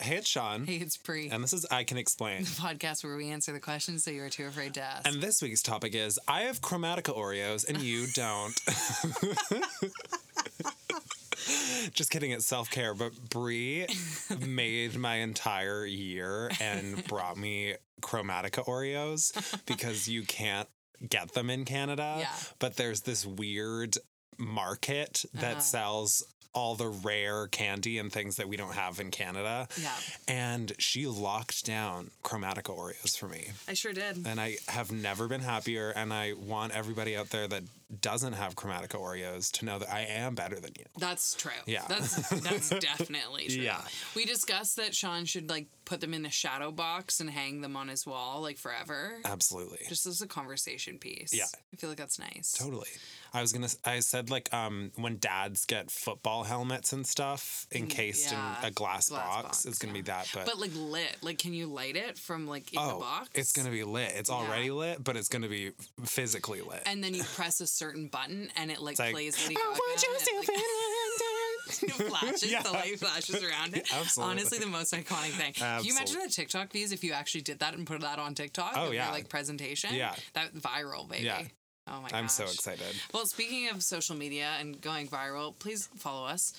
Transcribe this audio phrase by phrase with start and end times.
[0.00, 0.64] Hey, it's Sean.
[0.64, 1.28] Hey, it's Brie.
[1.28, 2.40] And this is I Can Explain.
[2.44, 5.06] the podcast where we answer the questions that you are too afraid to ask.
[5.06, 8.58] And this week's topic is I have Chromatica Oreos and you don't.
[11.92, 12.94] Just kidding, it's self care.
[12.94, 13.86] But Brie
[14.46, 19.32] made my entire year and brought me Chromatica Oreos
[19.66, 20.68] because you can't
[21.08, 22.16] get them in Canada.
[22.20, 22.28] Yeah.
[22.58, 23.96] But there's this weird
[24.38, 25.60] market that Uh-huh.
[25.60, 29.68] sells all the rare candy and things that we don't have in Canada.
[29.80, 29.94] Yeah.
[30.26, 33.48] And she locked down Chromatica Oreos for me.
[33.68, 34.26] I sure did.
[34.26, 35.90] And I have never been happier.
[35.90, 37.62] And I want everybody out there that
[38.00, 40.84] doesn't have Chromatica Oreos to know that I am better than you.
[40.98, 41.52] That's true.
[41.66, 41.84] Yeah.
[41.88, 43.62] That's that's definitely true.
[43.62, 43.80] Yeah.
[44.14, 47.76] We discussed that Sean should like put them in a shadow box and hang them
[47.76, 49.14] on his wall like forever.
[49.24, 49.80] Absolutely.
[49.88, 51.34] Just as a conversation piece.
[51.34, 51.46] Yeah.
[51.72, 52.54] I feel like that's nice.
[52.56, 52.86] Totally.
[53.34, 53.68] I was gonna.
[53.84, 58.60] I said like um when dads get football helmets and stuff encased yeah.
[58.60, 60.00] in a glass, Glass box, box, it's gonna yeah.
[60.00, 60.30] be that.
[60.32, 61.16] But, But like lit.
[61.22, 63.30] Like can you light it from like in oh, the box?
[63.34, 64.12] it's gonna be lit.
[64.14, 65.72] It's already lit, but it's gonna be
[66.04, 66.82] physically lit.
[66.86, 69.78] and then you press a certain button and it like, like, plays Lady "I Gaga.
[69.78, 70.60] want you to like,
[71.80, 72.62] feel it flashes, Yeah.
[72.62, 73.88] the light flashes around it.
[73.92, 74.30] Absolutely.
[74.32, 75.52] Honestly, the most iconic thing.
[75.54, 76.26] Can you imagine Absolutely.
[76.28, 78.72] the TikTok views if you actually did that and put that on TikTok?
[78.76, 79.10] Oh, of your, yeah.
[79.10, 79.94] like presentation.
[79.94, 80.14] Yeah.
[80.34, 81.24] that viral baby.
[81.24, 81.42] Yeah.
[81.88, 82.12] Oh my gosh.
[82.18, 82.86] I'm so excited.
[83.12, 86.52] Well, speaking of social media and going viral, please follow us.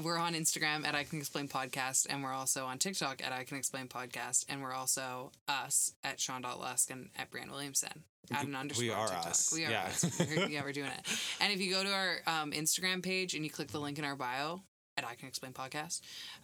[0.00, 3.42] We're on Instagram at I Can Explain Podcast, and we're also on TikTok at I
[3.42, 8.04] Can Explain Podcast, and we're also us at Sean.Lusk and at Brand Williamson.
[8.30, 9.26] Add an underscore we are TikTok.
[9.26, 9.52] us.
[9.52, 9.84] We are Yeah.
[9.86, 10.04] us.
[10.20, 11.06] We're, yeah, we're doing it.
[11.40, 14.04] And if you go to our um, Instagram page and you click the link in
[14.04, 14.62] our bio
[14.98, 16.00] at I Can Explain Podcast,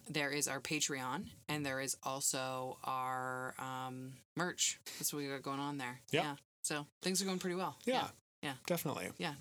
[0.08, 4.78] there is our Patreon, and there is also our um, merch.
[4.98, 6.00] That's what we got going on there.
[6.10, 6.22] Yeah.
[6.22, 6.34] Yeah.
[6.62, 7.76] So things are going pretty well.
[7.84, 7.94] Yeah.
[7.94, 8.06] Yeah.
[8.66, 9.08] Definitely.
[9.18, 9.34] Yeah.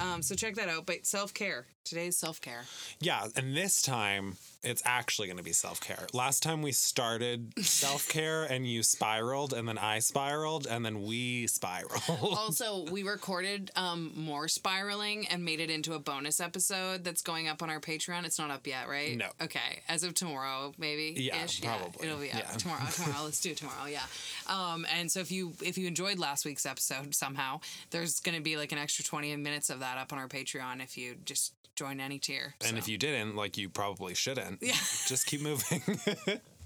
[0.00, 0.86] Um, so check that out.
[0.86, 1.66] But self care.
[1.84, 2.64] Today's self care.
[3.00, 6.06] Yeah, and this time it's actually going to be self care.
[6.12, 11.02] Last time we started self care and you spiraled, and then I spiraled, and then
[11.02, 12.02] we spiraled.
[12.38, 17.48] Also, we recorded um, more spiraling and made it into a bonus episode that's going
[17.48, 18.24] up on our Patreon.
[18.24, 19.16] It's not up yet, right?
[19.16, 19.26] No.
[19.42, 19.82] Okay.
[19.88, 21.14] As of tomorrow, maybe.
[21.16, 21.62] Yeah, Ish?
[21.62, 22.06] probably.
[22.06, 22.56] it'll be up Yeah.
[22.56, 22.84] tomorrow.
[22.92, 23.24] Tomorrow.
[23.24, 23.86] Let's do it tomorrow.
[23.86, 24.02] Yeah.
[24.46, 27.60] Um, and so if you if you enjoyed last week's episode somehow,
[27.90, 30.82] there's going to be like an extra 20 minutes of that up on our Patreon
[30.82, 32.54] if you just join any tier.
[32.60, 32.76] and So.
[32.76, 34.58] if you didn't, like you probably shouldn't.
[34.62, 34.72] Yeah.
[35.06, 35.82] Just keep moving.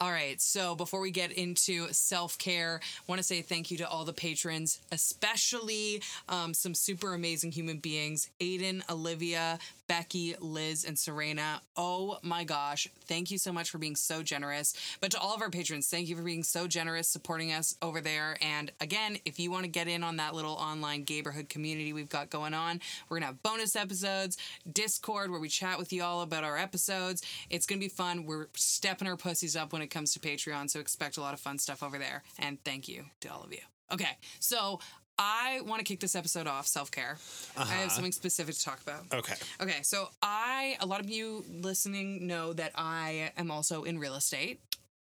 [0.00, 3.78] All right, so before we get into self care, I want to say thank you
[3.78, 10.84] to all the patrons, especially um, some super amazing human beings Aiden, Olivia, Becky, Liz,
[10.84, 11.62] and Serena.
[11.76, 14.74] Oh my gosh, thank you so much for being so generous.
[15.00, 18.00] But to all of our patrons, thank you for being so generous, supporting us over
[18.00, 18.36] there.
[18.40, 22.10] And again, if you want to get in on that little online neighborhood community we've
[22.10, 24.36] got going on, we're going to have bonus episodes,
[24.70, 27.22] Discord where we chat with you all about our episodes.
[27.50, 28.26] It's going to be fun.
[28.26, 31.40] We're stepping our pussies up when it comes to Patreon, so expect a lot of
[31.40, 32.22] fun stuff over there.
[32.38, 33.60] And thank you to all of you.
[33.92, 34.80] Okay, so
[35.18, 37.16] I want to kick this episode off self care.
[37.56, 39.04] I have something specific to talk about.
[39.12, 39.34] okay.
[39.60, 44.14] Okay, so I, a lot of you listening know that I am also in real
[44.14, 44.60] estate.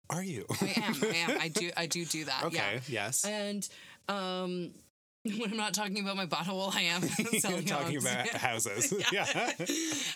[0.09, 0.45] Are you?
[0.61, 2.43] I am, I am, I do, I do do that.
[2.45, 2.55] okay.
[2.87, 3.05] Yeah.
[3.05, 3.25] Yes.
[3.25, 3.67] And
[4.07, 4.71] um,
[5.39, 8.05] when I'm not talking about my butthole, I am You're selling talking homes.
[8.05, 8.93] about houses.
[9.11, 9.25] yeah.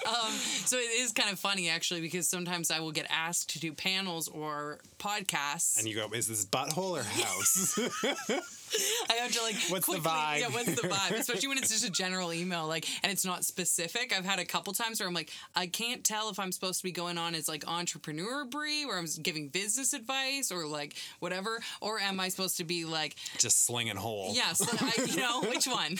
[0.08, 3.60] um, so it is kind of funny actually because sometimes I will get asked to
[3.60, 5.80] do panels or podcasts.
[5.80, 7.80] And you go, is this butthole or house?
[9.10, 10.40] I have to like What's the quickly- vibe?
[10.40, 11.12] Yeah, what's the vibe?
[11.20, 14.14] Especially when it's just a general email, like and it's not specific.
[14.16, 16.84] I've had a couple times where I'm like, I can't tell if I'm supposed to
[16.84, 21.60] be going on as like entrepreneur brie, where I'm giving business advice or like whatever,
[21.82, 24.32] or am I supposed to be like, Just slinging whole.
[24.34, 25.98] yes, I, you know, which one?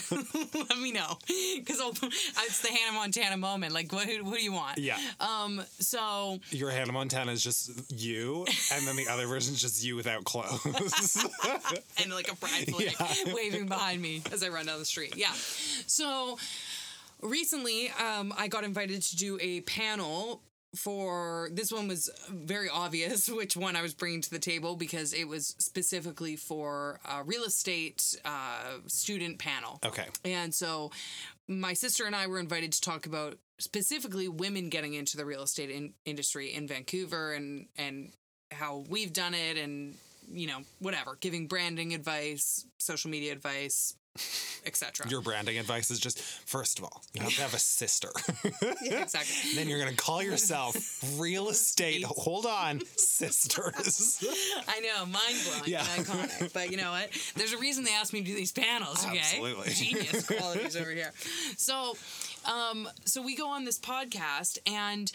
[0.68, 3.72] Let me know, because it's the Hannah Montana moment.
[3.72, 4.78] Like, what, what do you want?
[4.78, 4.98] Yeah.
[5.20, 5.62] Um.
[5.78, 9.96] So Your Hannah Montana is just you, and then the other version is just you
[9.96, 11.24] without clothes.
[12.02, 12.36] and like a
[12.68, 15.14] pride flag waving behind me as I run down the street.
[15.16, 15.32] Yeah.
[15.86, 16.38] So
[17.22, 20.42] recently, um, I got invited to do a panel
[20.76, 25.12] for this one was very obvious which one I was bringing to the table because
[25.12, 29.80] it was specifically for a real estate uh, student panel.
[29.84, 30.06] okay.
[30.24, 30.90] And so
[31.48, 35.42] my sister and I were invited to talk about specifically women getting into the real
[35.42, 38.12] estate in- industry in Vancouver and and
[38.52, 39.94] how we've done it and
[40.32, 43.94] you know whatever giving branding advice, social media advice,
[44.66, 45.08] etc.
[45.08, 48.10] Your branding advice is just first of all, you have to have a sister.
[48.82, 49.52] Yeah, exactly.
[49.54, 50.76] then you're gonna call yourself
[51.18, 52.04] real estate.
[52.04, 54.24] Hold on, sisters.
[54.68, 55.84] I know, mind blowing, Yeah.
[55.84, 56.52] iconic.
[56.52, 57.10] But you know what?
[57.36, 59.06] There's a reason they asked me to do these panels.
[59.06, 59.72] Okay, Absolutely.
[59.74, 61.12] genius qualities over here.
[61.56, 61.96] So,
[62.44, 65.10] um, so we go on this podcast, and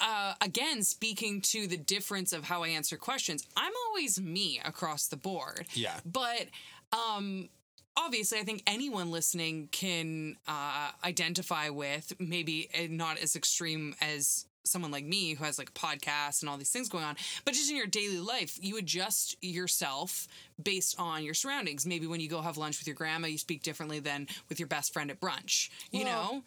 [0.00, 5.08] uh, again, speaking to the difference of how I answer questions, I'm always me across
[5.08, 5.66] the board.
[5.72, 5.94] Yeah.
[6.04, 6.46] But
[6.92, 7.48] um,
[7.96, 14.46] obviously, I think anyone listening can uh, identify with maybe uh, not as extreme as
[14.64, 17.70] someone like me who has like podcasts and all these things going on, but just
[17.70, 20.26] in your daily life, you adjust yourself
[20.62, 21.84] based on your surroundings.
[21.86, 24.68] Maybe when you go have lunch with your grandma, you speak differently than with your
[24.68, 25.68] best friend at brunch.
[25.90, 26.42] You Well, know?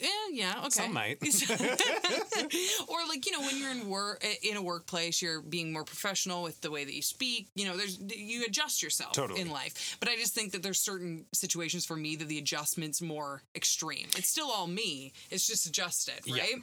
[0.00, 0.68] Yeah, yeah, okay.
[0.70, 1.18] Some might.
[2.88, 6.42] or like you know when you're in work in a workplace you're being more professional
[6.42, 9.40] with the way that you speak you know there's you adjust yourself Totally.
[9.40, 13.00] in life but i just think that there's certain situations for me that the adjustment's
[13.02, 16.42] more extreme it's still all me it's just adjusted Yeah.
[16.42, 16.54] right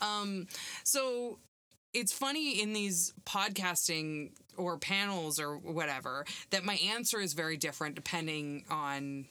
[0.00, 0.46] um
[0.84, 1.38] so
[1.92, 7.94] it's funny in these podcasting or panels or whatever that my answer is very different
[7.94, 9.24] depending on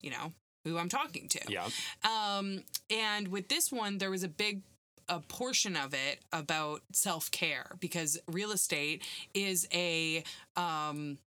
[0.00, 0.32] you know
[0.64, 1.68] who i'm talking to Yeah.
[2.04, 4.62] um, and with this one, there was a big
[5.10, 9.02] a portion of it about self care because real estate
[9.32, 10.22] is a
[10.56, 11.18] um,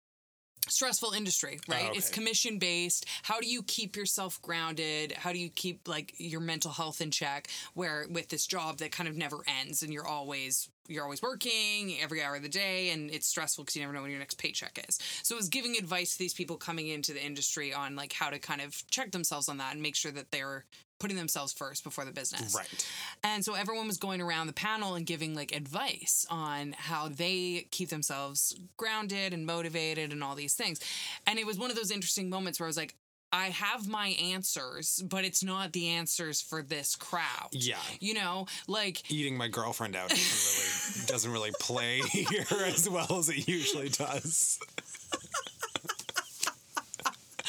[0.71, 1.91] stressful industry, ah, right?
[1.95, 2.15] It's okay.
[2.15, 3.07] commission based.
[3.23, 5.13] How do you keep yourself grounded?
[5.13, 7.49] How do you keep like your mental health in check?
[7.75, 11.97] Where with this job that kind of never ends and you're always you're always working
[12.01, 14.39] every hour of the day and it's stressful because you never know when your next
[14.39, 14.99] paycheck is.
[15.23, 18.31] So it was giving advice to these people coming into the industry on like how
[18.31, 20.65] to kind of check themselves on that and make sure that they're
[20.99, 22.55] putting themselves first before the business.
[22.55, 22.89] Right.
[23.25, 27.67] And so everyone was going around the panel and giving like advice on how they
[27.71, 30.79] keep themselves grounded and motivated and all these things.
[31.27, 32.95] And it was one of those interesting moments where I was like,
[33.33, 37.49] I have my answers, but it's not the answers for this crowd.
[37.53, 37.77] Yeah.
[38.01, 43.19] You know, like Eating my girlfriend out doesn't really doesn't really play here as well
[43.19, 44.59] as it usually does.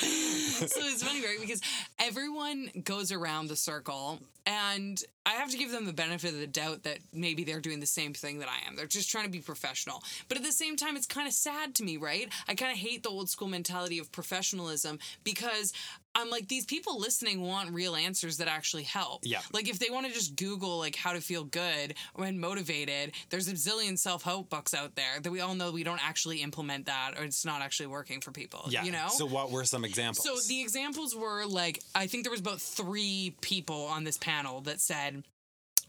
[0.01, 1.37] so it's funny, right?
[1.39, 1.61] Because
[1.99, 6.47] everyone goes around the circle, and I have to give them the benefit of the
[6.47, 8.75] doubt that maybe they're doing the same thing that I am.
[8.75, 10.03] They're just trying to be professional.
[10.27, 12.27] But at the same time, it's kind of sad to me, right?
[12.47, 15.73] I kind of hate the old school mentality of professionalism because
[16.15, 19.21] I'm like, these people listening want real answers that actually help.
[19.23, 19.39] Yeah.
[19.53, 23.47] Like if they want to just Google like how to feel good when motivated, there's
[23.47, 26.85] a zillion self help books out there that we all know we don't actually implement
[26.87, 28.65] that or it's not actually working for people.
[28.69, 28.83] Yeah.
[28.83, 29.07] You know?
[29.09, 30.25] So what were some examples?
[30.25, 34.61] So the examples were like I think there was about three people on this panel
[34.61, 35.23] that said,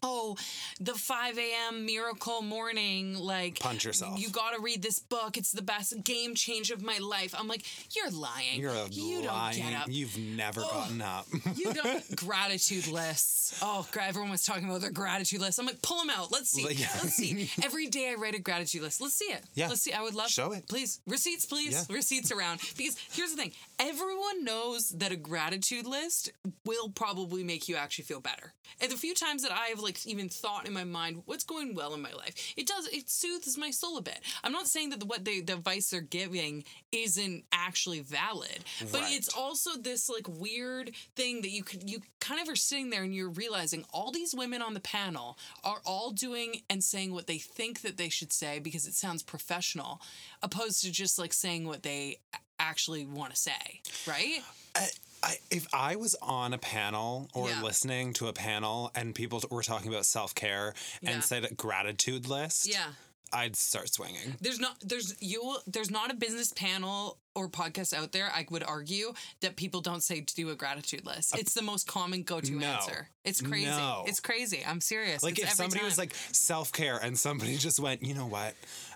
[0.02, 0.36] "Oh,
[0.80, 1.86] the 5 a.m.
[1.86, 4.18] miracle morning, like Punch yourself.
[4.18, 5.36] You got to read this book.
[5.36, 7.64] It's the best game change of my life." I'm like,
[7.94, 8.60] "You're lying.
[8.60, 9.60] You're a you lying.
[9.60, 9.86] don't get up.
[9.88, 11.26] You've never oh, gotten up.
[11.54, 13.58] You don't gratitude lists.
[13.62, 15.58] Oh, everyone was talking about their gratitude list.
[15.58, 16.32] I'm like, pull them out.
[16.32, 16.64] Let's see.
[16.64, 17.50] Like- Let's see.
[17.62, 19.00] Every day I write a gratitude list.
[19.00, 19.42] Let's see it.
[19.54, 19.68] Yeah.
[19.68, 19.92] Let's see.
[19.92, 20.68] I would love Show it.
[20.68, 21.86] Please, receipts, please.
[21.88, 21.94] Yeah.
[21.94, 22.60] Receipts around.
[22.76, 26.32] Because here's the thing: everyone knows that a gratitude list
[26.64, 28.52] will probably make you actually feel better.
[28.80, 31.94] And the few times that I've like even thought in my mind, what's going well
[31.94, 32.86] in my life, it does.
[32.88, 34.20] It soothes my soul a bit.
[34.44, 39.02] I'm not saying that the, what they, the advice they're giving isn't actually valid, but
[39.02, 39.14] Right.
[39.14, 43.02] it's also this like weird thing that you could you kind of are sitting there
[43.02, 47.26] and you're realizing all these women on the panel are all doing and saying what
[47.26, 50.00] they think that they should say because it sounds professional
[50.42, 52.18] opposed to just like saying what they
[52.60, 54.38] actually want to say right
[54.76, 54.88] I,
[55.22, 57.62] I, if I was on a panel or Yeah.
[57.62, 61.10] listening to a panel and people were talking about self care Yeah.
[61.10, 62.92] and said a gratitude list, yeah
[63.34, 64.36] I'd start swinging.
[64.42, 68.62] there's not there's you there's not a business panel or podcast out there i would
[68.62, 72.52] argue that people don't say to do a gratitude list it's the most common go-to
[72.52, 72.66] No.
[72.66, 74.04] answer it's crazy No.
[74.06, 77.78] it's crazy i'm serious Like It's if somebody was like self care and somebody just
[77.80, 78.54] went, you know what?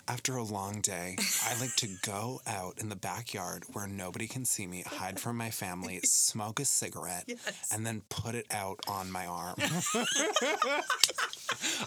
[0.09, 4.45] After a long day, I like to go out in the backyard where nobody can
[4.45, 7.27] see me, hide from my family, smoke a cigarette,
[7.73, 9.55] and then put it out on my arm.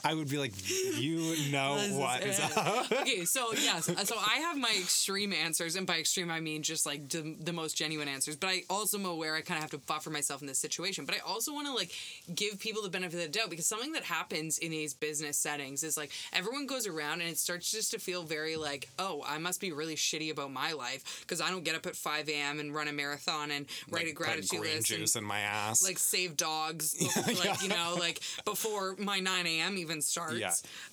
[0.05, 0.53] I would be like,
[0.99, 2.57] you know This what is it.
[2.57, 2.93] up.
[2.93, 6.63] okay, so yes, uh, so I have my extreme answers, and by extreme I mean
[6.63, 8.37] just like the, the most genuine answers.
[8.37, 11.05] But I also am aware I kind of have to buffer myself in this situation.
[11.05, 11.91] But I also want to like
[12.35, 15.83] give people the benefit of the doubt because something that happens in these business settings
[15.83, 19.39] is like everyone goes around and it starts just to feel very like, oh, I
[19.39, 22.61] must be really shitty about my life because I don't get up at five a.m.
[22.61, 25.41] and run a marathon and write a Like, put gratitude list and juice in my
[25.41, 25.85] ass.
[25.85, 26.95] like save dogs,
[27.45, 29.77] like you know, like before my nine a.m.
[29.79, 30.35] even starts.
[30.35, 30.53] Yeah.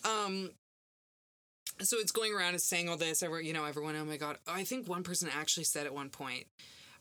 [0.10, 0.52] Um.
[1.80, 3.22] So it's going around and saying all this.
[3.22, 3.96] Every, you know, everyone.
[3.96, 4.38] Oh my god!
[4.48, 6.46] I think one person actually said at one point,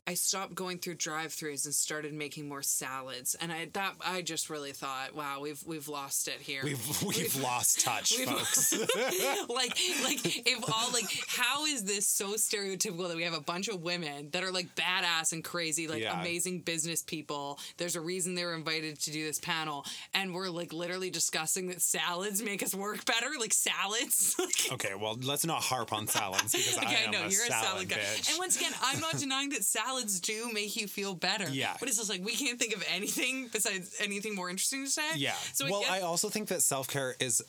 [0.08, 3.34] I stopped going through drive-throughs and started making more salads.
[3.40, 6.60] And I that I just really thought, wow, we've we've lost it here.
[6.62, 8.72] We've we've lost touch, We've- folks.
[9.48, 13.68] like like if all like how is this so stereotypical that we have a bunch
[13.68, 16.20] of women that are like badass and crazy like Yeah.
[16.20, 19.84] amazing business people there's a reason they were invited to do this panel
[20.14, 24.34] and we're like literally discussing that salads make us work better like salads
[24.72, 27.66] okay, well, let's not harp on salads because I am know a you're a salad,
[27.66, 28.28] salad guy, bitch.
[28.30, 31.48] and once again, I'm not denying that salads do make you feel better.
[31.50, 31.76] Yeah.
[31.78, 35.02] but it's just like we can't think of anything besides anything more interesting to say.
[35.16, 35.34] Yeah.
[35.52, 37.42] So well, I, I also think that self care is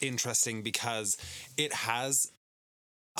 [0.00, 1.16] interesting because
[1.56, 2.30] it has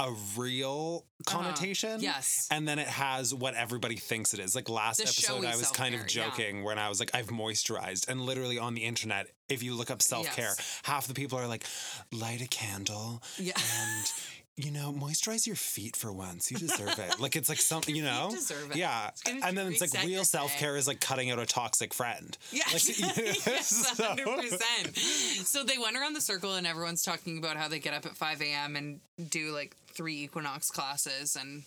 [0.01, 1.89] a real connotation.
[1.91, 1.99] Uh-huh.
[2.01, 2.47] Yes.
[2.53, 4.55] And then it has what everybody thinks it is.
[4.55, 6.31] Like last The episode, I was kind of self-care, yeah.
[6.31, 8.07] joking when I was like, I've moisturized.
[8.09, 10.81] And literally on the internet, if you look up self care, Yes.
[10.85, 11.65] half the people are like,
[12.13, 13.55] light a candle Yeah.
[13.57, 14.07] and.
[14.61, 16.51] You know, moisturize your feet for once.
[16.51, 17.21] You deserve it.
[17.21, 18.31] Like it's like something, you know.
[18.33, 18.77] deserve it.
[18.77, 22.37] Yeah, and then it's like real self care is like cutting out a toxic friend.
[22.51, 24.97] Yes, Like, yes, so- hundred percent.
[24.97, 28.17] So they went around the circle, and everyone's talking about how they get up at
[28.17, 28.75] five a.m.
[28.75, 28.99] and
[29.31, 31.63] do like three Equinox classes and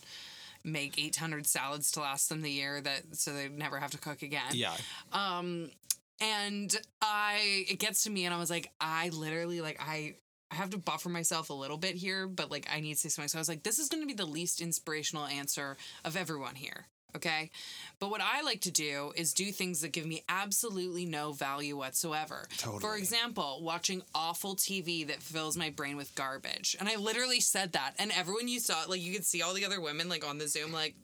[0.62, 3.98] make eight hundred salads to last them the year, that so they never have to
[3.98, 4.52] cook again.
[4.52, 4.74] Yeah.
[5.14, 5.70] Um,
[6.20, 10.14] and I it gets to me and I was like, I literally like I
[10.52, 13.08] I have to buffer myself a little bit here, but like I need to say
[13.08, 13.28] something.
[13.28, 16.86] So I was like, this is gonna be the least inspirational answer of everyone here.
[17.16, 17.50] Okay.
[17.98, 21.76] But what I like to do is do things that give me absolutely no value
[21.76, 22.46] whatsoever.
[22.56, 22.80] Totally.
[22.80, 26.74] For example, watching awful TV that fills my brain with garbage.
[26.80, 27.94] And I literally said that.
[27.98, 30.48] And everyone you saw, like you could see all the other women like on the
[30.48, 30.94] Zoom, like,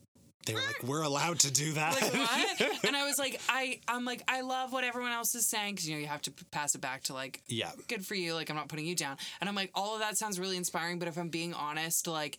[0.47, 2.01] They were like, we're allowed to do that.
[2.01, 2.85] like what?
[2.87, 5.89] and I was like, I, I'm like, I love what everyone else is saying because
[5.89, 7.71] you know you have to pass it back to like, yeah.
[7.87, 8.35] good for you.
[8.35, 9.19] Like I'm not putting you down.
[9.41, 10.99] And I'm like, all of that sounds really inspiring.
[10.99, 12.39] But if I'm being honest, like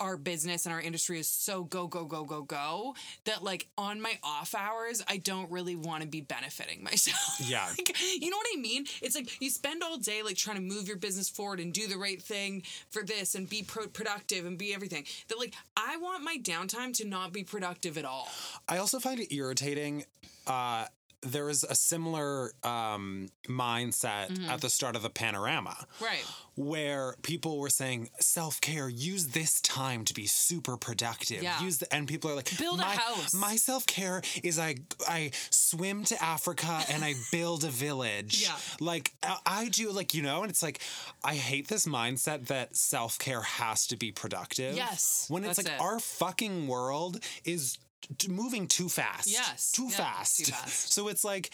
[0.00, 4.00] our business and our industry is so go go go go go that like on
[4.00, 7.36] my off hours I don't really want to be benefiting myself.
[7.40, 7.66] Yeah.
[7.66, 8.86] like, you know what I mean?
[9.02, 11.86] It's like you spend all day like trying to move your business forward and do
[11.86, 15.04] the right thing for this and be pro- productive and be everything.
[15.28, 18.28] That like I want my downtime to not be productive at all.
[18.68, 20.04] I also find it irritating.
[20.46, 20.86] Uh,
[21.22, 24.48] there was a similar um, mindset Mm-hmm.
[24.50, 26.24] at the start of the panorama Right.
[26.56, 31.42] where people were saying self care, use this time to be super productive.
[31.42, 31.60] Yeah.
[31.62, 34.76] Use the, and people are like, Build a house." My self care is I
[35.08, 38.42] I swim to Africa and I build a village.
[38.42, 38.56] Yeah.
[38.80, 40.80] like I, I do, like you know, and it's like
[41.24, 44.74] I hate this mindset that self care has to be productive.
[44.76, 45.80] Yes, when it's like it.
[45.80, 47.78] our fucking world is
[48.18, 49.28] t- moving too fast.
[49.30, 49.72] Yes.
[49.72, 50.38] too Yeah, fast.
[50.44, 50.92] too fast.
[50.92, 51.50] So it's like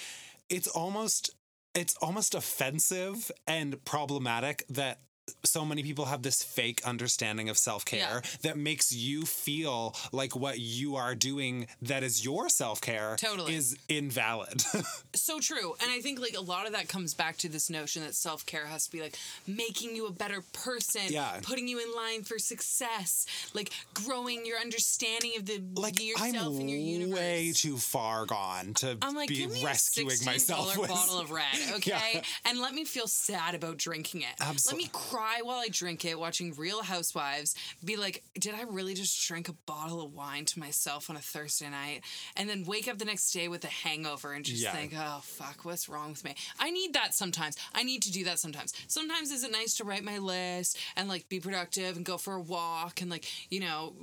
[0.49, 1.31] it's almost
[1.75, 5.01] it's almost offensive and problematic that
[5.45, 8.21] so many people have this fake understanding of self-care Yeah.
[8.43, 13.55] that makes you feel like what you are doing that is your self-care Totally.
[13.55, 14.63] is invalid.
[15.15, 18.03] so true and i think like a lot of that comes back to this notion
[18.03, 21.41] that self-care has to be like making you a better person Yeah.
[21.43, 26.61] putting you in line for success like growing your understanding of the like yourself I'm
[26.61, 30.77] and your universe way too far gone to I'm like, be rescuing a $16 myself
[30.77, 31.45] with bottle of red,
[31.77, 32.11] okay?
[32.15, 32.23] Yeah.
[32.45, 34.37] And let me feel sad about drinking it.
[34.41, 37.55] Absol- Let me cry while I drink it, watching Real Housewives.
[37.85, 41.21] Be like, did I really just drink a bottle of wine to myself on a
[41.21, 42.03] Thursday night?
[42.37, 44.73] And then wake up the next day with a hangover and just Yeah.
[44.73, 46.35] think, oh, fuck, what's wrong with me?
[46.59, 47.57] I need that sometimes.
[47.75, 48.73] I need to do that sometimes.
[48.89, 52.35] Sometimes is it nice to write my list and like be productive and go for
[52.35, 53.95] a walk and like, you know,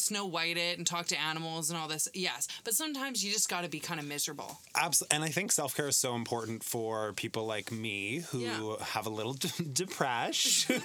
[0.00, 2.08] Snow White it and talk to animals and all this.
[2.14, 2.48] Yes.
[2.64, 4.58] But sometimes you just got to be kind of miserable.
[4.74, 5.14] Absolutely.
[5.16, 8.76] And I think self care is so important for people like me who Yeah.
[8.82, 10.80] have a little d- depression.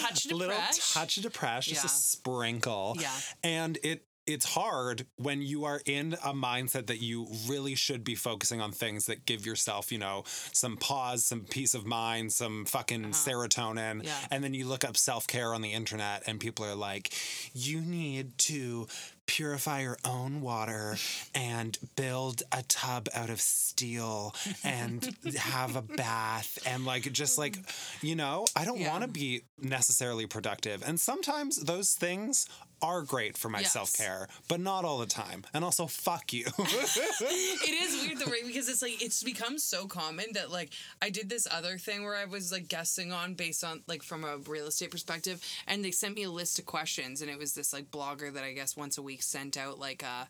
[0.00, 0.56] touch of little
[0.92, 2.96] touch of depression, just a sprinkle.
[2.98, 3.10] Yeah.
[3.42, 8.14] And it it's hard when you are in a mindset that you really should be
[8.14, 12.64] focusing on things that give yourself, you know, some pause, some peace of mind, some
[12.64, 14.00] fucking serotonin.
[14.00, 14.02] Uh-huh.
[14.04, 14.26] Yeah.
[14.30, 17.12] And then you look up self care on the internet and people are like,
[17.54, 18.86] you need to
[19.26, 20.96] purify your own water
[21.34, 27.56] and build a tub out of steel and have a bath and like just like
[28.02, 28.90] you know i don't Yeah.
[28.90, 32.46] want to be necessarily productive and sometimes those things
[32.84, 33.72] are great for my Yes.
[33.72, 38.46] self-care but not all the time and also fuck you it is weird though, right?
[38.46, 42.14] Because it's like it's become so common that like I did this other thing where
[42.16, 45.90] I was like guessing on based on like from a real estate perspective, and they
[45.90, 48.76] sent me a list of questions, and it was this like blogger that I guess
[48.76, 50.28] once a week sent out like a,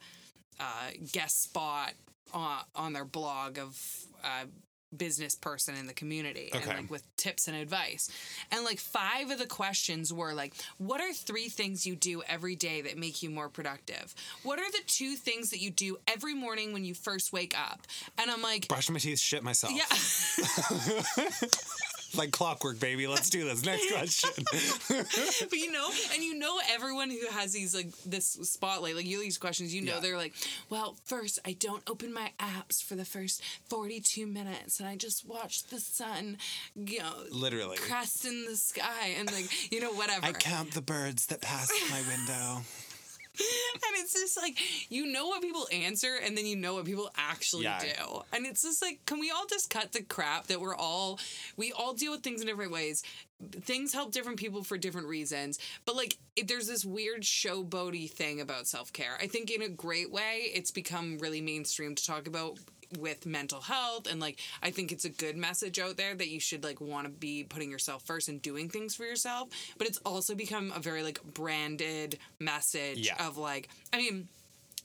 [0.63, 1.93] a guest spot
[2.33, 3.77] on on their blog of.
[4.23, 4.47] Uh,
[4.95, 8.09] business person in the community and like with tips and advice.
[8.51, 12.57] And like five of the questions were like, what are three things you do every
[12.57, 14.15] day that make you more productive?
[14.43, 17.87] What are the two things that you do every morning when you first wake up?
[18.19, 19.73] And I'm like, Brush my teeth, shit myself.
[19.73, 19.85] yeah.
[22.17, 23.07] Like clockwork, baby.
[23.07, 23.65] Let's do this.
[23.65, 24.31] Next question.
[25.51, 29.21] but you know, and you know everyone who has these like this spotlight, like you
[29.21, 30.01] these questions, you know Yeah.
[30.01, 30.33] they're like,
[30.71, 34.97] well, first I don't open my apps for the first forty two minutes, and I
[34.97, 36.39] just watch the sun,
[36.75, 37.77] you know, Literally.
[37.79, 40.27] crest in the sky, and like you know whatever.
[40.27, 42.63] I count the birds that pass my window.
[43.39, 44.59] and it's just like
[44.91, 47.81] you know what people answer and then you know what people actually Yeah.
[47.81, 48.23] do.
[48.33, 51.19] And it's just like can we all just cut the crap that we're all
[51.57, 53.03] we all deal with things in different ways.
[53.51, 55.59] Things help different people for different reasons.
[55.85, 59.17] But like it, there's this weird showboaty thing about self-care.
[59.21, 62.59] I think in a great way it's become really mainstream to talk about
[62.99, 66.41] with mental health and like i think it's a good message out there that you
[66.41, 69.49] should like want to be putting yourself first and doing things for yourself
[69.79, 73.27] but it's also become a very like branded message Yeah.
[73.27, 74.29] of like i mean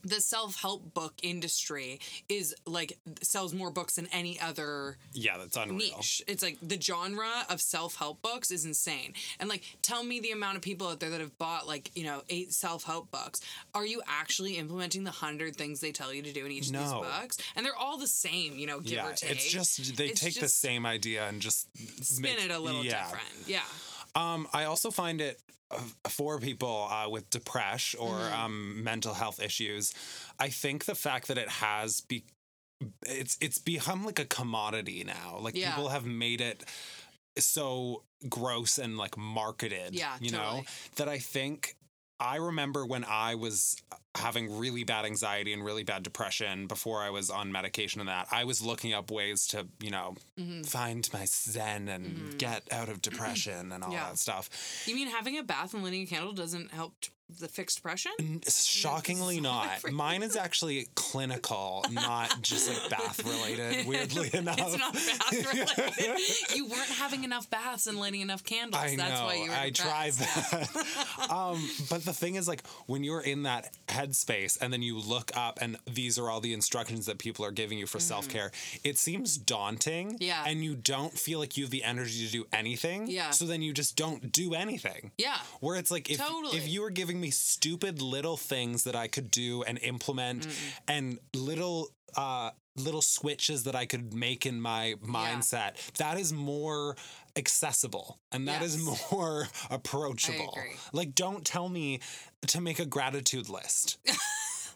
[0.04, 5.78] the self-help book industry is like sells more books than any other Yeah, that's unreal.
[5.98, 6.22] niche.
[6.28, 9.14] It's like the genre of self-help books is insane.
[9.40, 12.04] And like tell me the amount of people out there that have bought like, you
[12.04, 13.42] know, eight self-help books.
[13.74, 16.74] Are you actually implementing the 100 things they tell you to do in each of
[16.74, 17.38] these books?
[17.56, 19.32] And they're all the same, you know, give yeah, or take.
[19.32, 21.68] it's just they It's take the same idea and just
[22.04, 23.04] spin make- it a little yeah.
[23.04, 23.28] different.
[23.48, 23.60] Yeah.
[24.16, 25.40] Um, I also find it
[26.08, 28.42] for people uh, with depression or Mm-hmm.
[28.42, 29.94] um, mental health issues.
[30.40, 32.24] I think the fact that it has be
[33.06, 35.38] it's it's become like a commodity now.
[35.40, 35.72] Like Yeah.
[35.76, 36.64] people have made it
[37.38, 39.94] so gross and like marketed.
[39.94, 40.64] Yeah, you know
[40.96, 41.76] that I think.
[42.20, 43.76] I remember when I was
[44.16, 48.28] having really bad anxiety and really bad depression before I was on medication and that,
[48.32, 50.64] I was looking up ways to, you know, Mm-hmm.
[50.64, 54.10] find my zen and get out of depression and all Yeah.
[54.10, 54.50] that stuff.
[54.86, 57.10] You mean having a bath and lighting a candle doesn't help t-
[57.40, 58.12] the fixed depression?
[58.48, 59.92] Shockingly not.
[59.92, 64.60] Mine is actually clinical, not just like bath related, weirdly enough.
[64.60, 66.20] It's not bath related.
[66.56, 68.82] you weren't having enough baths and lighting enough candles.
[68.82, 69.26] I That's know.
[69.26, 71.30] why you were I tried that.
[71.30, 75.32] um, but the thing is, like, when you're in that headspace and then you look
[75.36, 78.52] up and these are all the instructions that people are giving you for self care,
[78.84, 80.14] it seems daunting.
[80.14, 80.24] Mm-hmm.
[80.24, 80.44] Yeah.
[80.46, 83.08] And you don't feel like you have the energy to do anything.
[83.08, 83.32] Yeah.
[83.32, 85.12] So then you just don't do anything.
[85.18, 85.38] Yeah.
[85.60, 86.58] Where it's like if Totally.
[86.58, 90.48] if you were giving me stupid little things that I could do and implement
[90.88, 96.96] and little uh little switches that I could make in my mindset, that is more
[97.36, 99.12] accessible and that is Yes.
[99.12, 100.58] more approachable.
[100.94, 102.00] Like don't tell me
[102.48, 103.98] to make a gratitude list.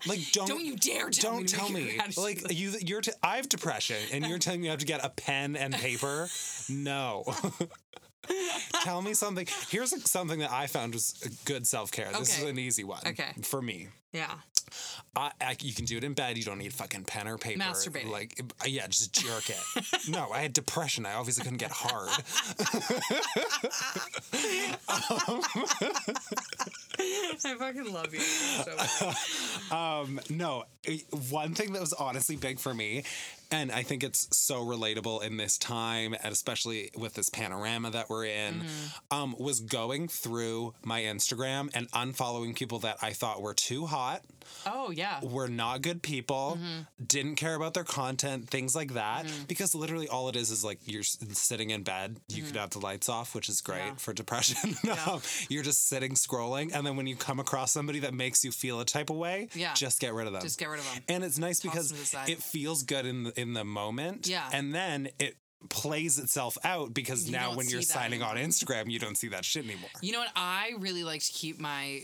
[0.05, 3.37] Like don't Don't you dare tell don't me tell me like you you're t- I
[3.37, 6.27] have depression and you're telling me I have to get a pen and paper.
[6.67, 7.23] No.
[8.83, 9.47] Tell me something.
[9.69, 11.13] Here's something that I found was
[11.45, 12.09] good self care.
[12.17, 13.01] This is an easy one.
[13.05, 13.31] Okay.
[13.41, 13.89] For me.
[14.11, 14.31] Yeah.
[15.15, 16.37] I, I, you can do it in bed.
[16.37, 17.61] You don't need fucking pen or paper.
[17.61, 18.09] Masturbating.
[18.09, 20.09] Like, uh, yeah, just jerk it.
[20.09, 21.05] no, I had depression.
[21.05, 22.09] I obviously couldn't get hard.
[26.99, 28.19] I fucking love you.
[28.19, 29.11] So
[29.75, 30.65] Um, no,
[31.29, 33.03] one thing that was honestly big for me,
[33.53, 38.09] and I think it's so relatable in this time, and especially with this panorama that
[38.09, 39.15] we're in, Mm-hmm.
[39.17, 44.21] um, was going through my Instagram and unfollowing people that I thought were too hot,
[44.65, 45.19] oh yeah.
[45.23, 47.05] were not good people, Mm-hmm.
[47.05, 49.25] didn't care about their content, things like that.
[49.47, 52.79] Because literally all it is is like you're sitting in bed, you could have the
[52.79, 53.87] lights off, which is great Mm-hmm.
[53.89, 53.95] Yeah.
[53.95, 54.75] for depression.
[55.07, 58.51] Um, you're just sitting scrolling, and then when you come across somebody that makes you
[58.51, 59.73] feel a type of way, Yeah.
[59.73, 60.41] just get rid of them.
[60.41, 61.03] Just get rid of them.
[61.09, 64.27] And it's nice Toss because it feels good in the, in the moment.
[64.27, 64.49] Yeah.
[64.51, 65.35] And then it
[65.69, 68.37] plays itself out because You now when you're signing on.
[68.37, 69.89] Instagram, you don't see that shit anymore.
[70.01, 70.31] You know what?
[70.35, 72.01] I really like to keep my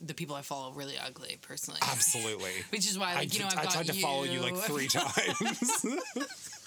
[0.00, 1.80] the people I follow really ugly, personally.
[1.82, 2.52] Absolutely.
[2.70, 5.84] Which is why, I, you know, I've I tried to follow you like three times.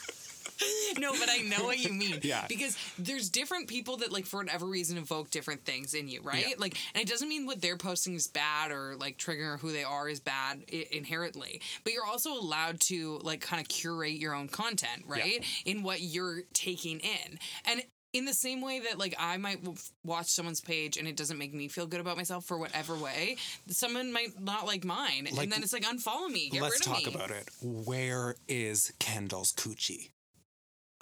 [0.99, 2.19] no, but I know what you mean.
[2.23, 2.45] Yeah.
[2.47, 6.45] Because there's different people that like for whatever reason evoke different things in you, right?
[6.49, 6.55] Yeah.
[6.57, 9.83] Like, and it doesn't mean what they're posting is bad or like triggering who they
[9.83, 11.61] are is bad I- inherently.
[11.83, 15.43] But you're also allowed to like kind of curate your own content, right?
[15.65, 17.81] In what you're taking in, and.
[18.13, 21.37] In the same way that, like, I might w- watch someone's page and it doesn't
[21.37, 23.35] make me feel good about myself for whatever way,
[23.67, 26.87] someone might not like mine, Like, and then it's like unfollow me, get Let's rid
[26.87, 27.13] of talk me.
[27.13, 27.49] about it.
[27.61, 30.11] Where is Kendall's coochie?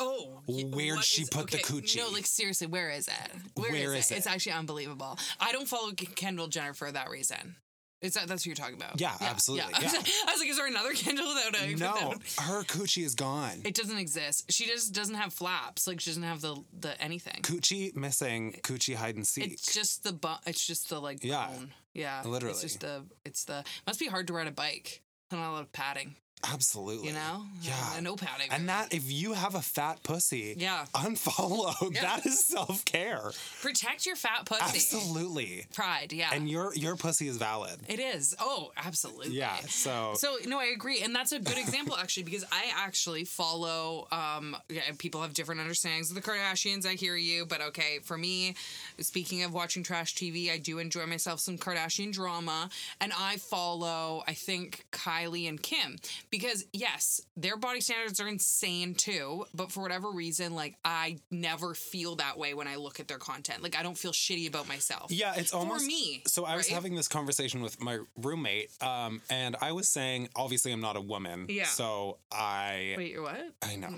[0.03, 1.97] Oh, Where'd what she is- put the okay, coochie?
[1.97, 3.31] No, like seriously, where is it?
[3.55, 4.13] Where is, is it?
[4.15, 4.17] it?
[4.19, 5.17] It's actually unbelievable.
[5.39, 7.55] I don't follow Kendall Jenner for that reason.
[8.01, 8.99] Is that that's what you're talking about?
[8.99, 9.99] Yeah, absolutely, I, was, yeah.
[10.27, 13.61] I was like, is there another Kendall without a No, without- her coochie is gone.
[13.63, 14.51] It doesn't exist.
[14.51, 15.87] She just doesn't have flaps.
[15.87, 17.39] Like she doesn't have the the anything.
[17.43, 18.59] Coochie missing.
[18.63, 19.53] Coochie hide and seek.
[19.53, 21.47] It's just the bu- It's just the like Yeah.
[21.47, 21.73] bone.
[21.93, 22.21] Yeah.
[22.25, 22.51] Literally.
[22.51, 23.03] It's just the.
[23.23, 23.63] It's the.
[23.87, 25.01] Must be hard to ride a bike.
[25.31, 26.15] Not a lot of padding.
[26.51, 27.07] Absolutely.
[27.07, 27.43] You know.
[27.61, 27.99] Yeah.
[28.01, 28.47] No padding.
[28.51, 30.85] And that if you have a fat pussy, Yeah.
[30.93, 31.73] unfollow.
[31.93, 32.01] Yeah.
[32.01, 33.31] That is self care.
[33.61, 34.61] Protect your fat pussy.
[34.63, 35.65] Absolutely.
[35.73, 36.11] Pride.
[36.13, 36.29] Yeah.
[36.33, 37.79] And your your pussy is valid.
[37.87, 38.35] it is.
[38.39, 39.29] Oh, absolutely.
[39.31, 39.55] Yeah.
[39.67, 44.07] So, So no, I agree, and that's a good example actually because I actually follow.
[44.11, 46.85] Um, yeah, people have different understandings of the Kardashians.
[46.85, 48.55] I hear you, but okay, for me,
[48.99, 54.23] speaking of watching trash TV, I do enjoy myself some Kardashian drama, and I follow.
[54.27, 55.97] I think Kylie and Kim
[56.33, 61.75] because yes, their body standards are insane too, but for whatever reason, like I never
[61.75, 63.61] feel that way when I look at their content.
[63.61, 65.11] Like I don't feel shitty about myself.
[65.11, 66.23] yeah, it's almost for me.
[66.25, 66.73] So I was right?
[66.73, 71.01] having this conversation with my roommate, um, and I was saying, obviously, I'm not a
[71.01, 71.45] woman.
[71.49, 71.65] Yeah.
[71.65, 73.39] So I Wait, you're what?
[73.61, 73.93] I know.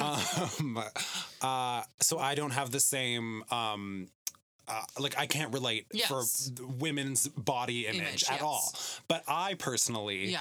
[0.00, 0.82] um,
[1.40, 3.44] uh, so I don't have the same.
[3.52, 4.08] Um,
[4.68, 6.08] uh, like I can't relate Yes.
[6.08, 8.42] for women's body image, Image, at yes.
[8.42, 8.74] all.
[9.06, 10.40] But I personally Yeah.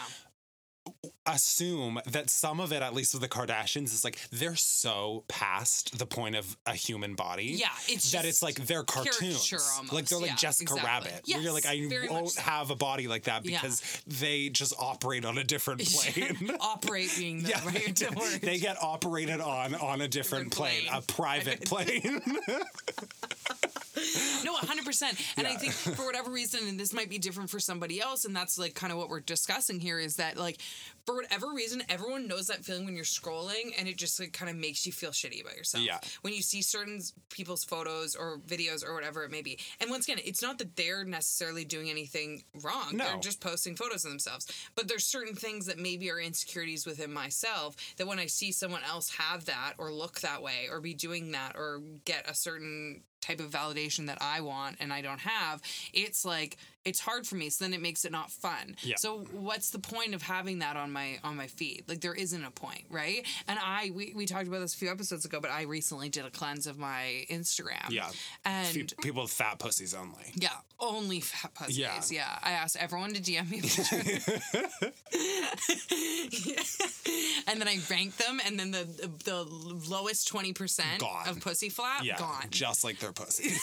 [1.27, 5.97] Assume that some of it, at least with the Kardashians, is like they're so past
[5.97, 7.45] the point of a human body.
[7.45, 9.51] Yeah, it's that it's like they're cartoons.
[9.75, 9.91] almost.
[9.93, 11.09] Like they're like Yeah, Jessica exactly.
[11.11, 11.23] Rabbit.
[11.27, 12.41] where you're like, I won't so.
[12.41, 13.59] have a body like that Yeah.
[13.61, 16.51] because they just operate on a different plane.
[16.59, 18.41] operate being the right word.
[18.41, 20.97] they get operated on on a different Different plane, plane.
[20.97, 22.21] a private plane.
[24.43, 25.37] No, 100%.
[25.37, 28.35] And I think for whatever reason, and this might be different for somebody else, and
[28.35, 30.59] that's like kind of what we're discussing here is that, like,
[31.05, 34.49] for whatever reason, everyone knows that feeling when you're scrolling and it just like kind
[34.49, 35.83] of makes you feel shitty about yourself.
[35.83, 35.99] Yeah.
[36.21, 39.59] When you see certain people's photos or videos or whatever it may be.
[39.79, 42.97] And once again, it's not that they're necessarily doing anything wrong.
[42.97, 43.19] They're No.
[43.19, 44.47] just posting photos of themselves.
[44.73, 48.83] But there's certain things that maybe are insecurities within myself that when I see someone
[48.83, 53.03] else have that or look that way or be doing that or get a certain
[53.25, 55.61] type of validation that I want and I don't have,
[55.93, 57.49] it's like it's hard for me.
[57.49, 58.75] So then it makes it not fun.
[58.81, 58.95] Yeah.
[58.97, 61.83] So what's the point of having that on my on my feed?
[61.87, 63.25] Like there isn't a point, right?
[63.47, 66.25] And I we, we talked about this a few episodes ago, but I recently did
[66.25, 67.89] a cleanse of my Instagram.
[67.89, 68.09] yeah.
[68.45, 70.31] And People with fat pussies only.
[70.35, 71.77] yeah, only fat pussies.
[71.77, 72.01] Yeah.
[72.11, 72.39] Yeah.
[72.43, 73.61] I asked everyone to DM me.
[73.61, 73.89] pictures.
[77.47, 78.85] and then I ranked them, and then the
[79.23, 79.43] the
[79.89, 81.27] lowest twenty percent Gone.
[81.27, 82.17] of pussy flap Yeah.
[82.17, 82.45] gone.
[82.51, 83.53] Just like their pussy.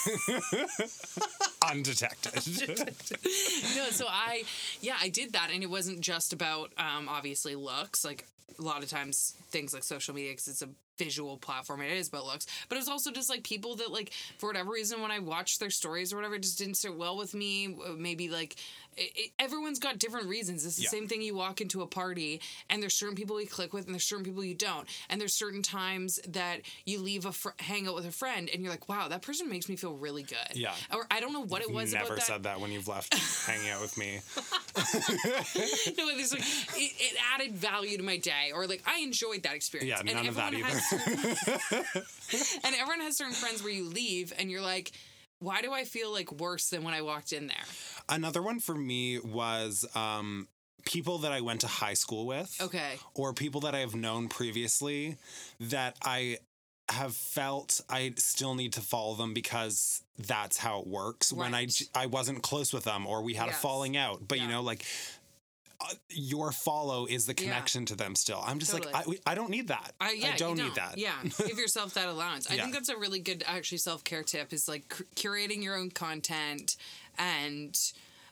[1.71, 2.93] Undetected.
[3.75, 4.43] no, so I,
[4.81, 8.03] yeah, I did that, and it wasn't just about um, obviously looks.
[8.05, 8.25] Like
[8.57, 12.09] a lot of times, things like social media, because it's a visual platform, it is
[12.09, 12.45] but looks.
[12.69, 15.59] But it was also just like people that, like, for whatever reason, when I watched
[15.59, 17.75] their stories or whatever, it just didn't sit well with me.
[17.85, 18.55] Uh, Maybe like.
[18.95, 20.67] It, it, everyone's got different reasons.
[20.67, 20.89] It's the Yeah.
[20.89, 21.23] same thing.
[21.23, 24.23] You walk into a party, and there's certain people you click with, and there's certain
[24.23, 24.87] people you don't.
[25.09, 28.61] And there's certain times that you leave a fr- hang out with a friend, and
[28.61, 30.75] you're like, "Wow, that person makes me feel really good." Yeah.
[30.93, 32.25] Or I don't know what it was Never about that.
[32.27, 33.15] said that when you've left
[33.47, 34.19] hanging out with me.
[35.97, 36.41] no, it's like
[36.77, 39.89] it, it added value to my day, or like I enjoyed that experience.
[39.89, 40.67] Yeah, And none of that either.
[42.63, 44.91] and everyone has certain friends where you leave and you're like,
[45.39, 47.57] why do I feel like worse than when I walked in there?
[48.09, 50.47] Another one for me was um,
[50.85, 52.55] people that I went to high school with.
[52.61, 52.93] Okay.
[53.13, 55.17] or people that I have known previously
[55.59, 56.37] that I
[56.89, 61.31] have felt I still need to follow them because that's how it works.
[61.31, 61.81] When I Right.
[61.95, 63.57] I wasn't close with them or we had Yes.
[63.57, 64.85] a falling out, but you know like
[65.83, 67.43] uh, your follow is the Yeah.
[67.43, 68.41] connection to them still.
[68.45, 68.93] I'm just Totally.
[68.93, 69.93] like I, I don't need that.
[69.99, 70.97] I, yeah, you don't, need that.
[70.97, 71.13] Yeah,
[71.47, 72.49] give yourself that allowance.
[72.49, 72.61] I Yeah.
[72.63, 74.53] think that's a really good actually self care tip.
[74.53, 76.77] Is like cur- curating your own content
[77.17, 77.77] and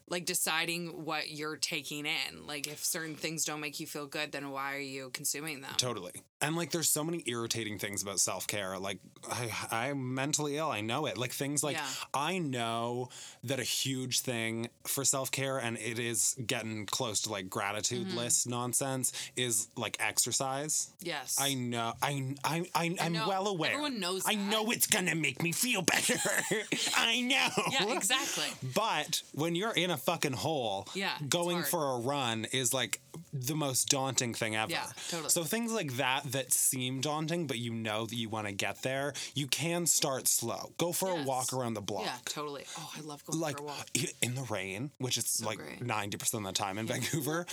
[0.10, 2.46] like deciding what you're taking in.
[2.48, 5.72] Like if certain things don't make you feel good, then why are you consuming them?
[5.78, 6.12] Totally.
[6.44, 8.80] And like there's so many irritating things about self-care.
[8.80, 8.98] Like
[9.30, 10.70] I I'm mentally ill.
[10.72, 11.18] I know it.
[11.18, 11.86] Like things like Yeah.
[12.16, 13.10] I know
[13.44, 18.18] that a huge thing for self-care and it is getting close to like gratitude Mm-hmm.
[18.18, 20.92] list nonsense is like exercise.
[21.02, 21.38] Yes.
[21.40, 21.94] I know.
[22.02, 23.72] I I, I I'm well aware.
[23.74, 24.42] Everyone knows I that.
[24.42, 26.16] know it's gonna make me feel better.
[26.98, 27.50] I know.
[27.72, 28.46] Yeah, exactly.
[28.74, 33.00] But when you're in a fucking hole, Yeah, going for a run is like
[33.34, 34.72] the most daunting thing ever.
[34.72, 35.30] Yeah, totally.
[35.30, 38.82] So things like that that seem daunting, but you know that you want to get
[38.82, 40.72] there, you can start slow.
[40.78, 42.06] Go for a walk around the block.
[42.06, 42.64] Yeah, totally.
[42.78, 43.90] Oh, I love going Like for a walk.
[44.22, 45.82] in the rain, which is like great.
[45.82, 47.46] ninety percent of the time in Vancouver,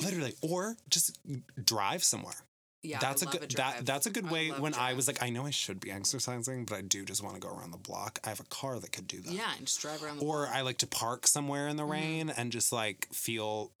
[0.00, 1.18] literally, or just
[1.62, 2.34] drive somewhere.
[2.82, 3.76] Yeah, that's I a good drive.
[3.76, 5.90] that that's a good way love when I was like I know I should be
[5.90, 8.18] exercising but I do just want to go around the block.
[8.24, 9.32] I have a car that could do that.
[9.32, 10.18] yeah, and just drive around.
[10.20, 11.92] The Or I like to park somewhere in the Mm-hmm.
[11.92, 13.72] rain and just like feel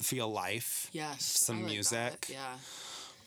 [0.00, 0.88] feel life.
[0.92, 2.26] yes, some I like that, music.
[2.30, 2.54] Yeah,